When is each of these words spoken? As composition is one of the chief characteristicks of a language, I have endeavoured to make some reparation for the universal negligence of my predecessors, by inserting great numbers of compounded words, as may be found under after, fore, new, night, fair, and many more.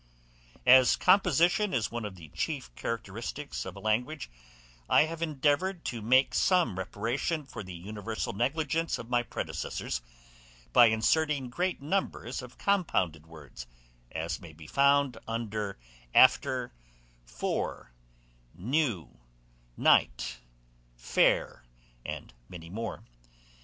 As 0.65 0.95
composition 0.95 1.75
is 1.75 1.91
one 1.91 2.05
of 2.05 2.15
the 2.15 2.29
chief 2.29 2.73
characteristicks 2.73 3.67
of 3.67 3.75
a 3.75 3.79
language, 3.79 4.31
I 4.89 5.03
have 5.03 5.21
endeavoured 5.21 5.85
to 5.85 6.01
make 6.01 6.33
some 6.33 6.79
reparation 6.79 7.45
for 7.45 7.61
the 7.61 7.75
universal 7.75 8.33
negligence 8.33 8.97
of 8.97 9.11
my 9.11 9.21
predecessors, 9.21 10.01
by 10.73 10.87
inserting 10.87 11.51
great 11.51 11.83
numbers 11.83 12.41
of 12.41 12.57
compounded 12.57 13.27
words, 13.27 13.67
as 14.11 14.41
may 14.41 14.53
be 14.53 14.65
found 14.65 15.19
under 15.27 15.77
after, 16.15 16.73
fore, 17.23 17.91
new, 18.55 19.19
night, 19.77 20.39
fair, 20.97 21.63
and 22.03 22.33
many 22.49 22.71
more. 22.71 23.03